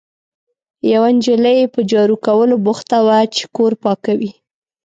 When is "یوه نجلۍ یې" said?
0.91-1.67